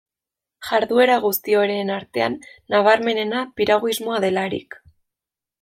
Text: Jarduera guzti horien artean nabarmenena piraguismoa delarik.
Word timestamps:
Jarduera 0.69 1.17
guzti 1.25 1.57
horien 1.59 1.93
artean 1.97 2.39
nabarmenena 2.75 3.45
piraguismoa 3.61 4.19
delarik. 4.29 4.79